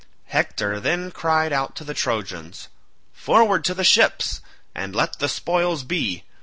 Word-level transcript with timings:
Hector 0.29 0.79
then 0.79 1.11
cried 1.11 1.53
out 1.53 1.75
to 1.75 1.83
the 1.83 1.93
Trojans, 1.93 2.69
"Forward 3.13 3.63
to 3.65 3.75
the 3.75 3.83
ships, 3.83 4.41
and 4.73 4.95
let 4.95 5.19
the 5.19 5.29
spoils 5.29 5.83
be. 5.83 6.23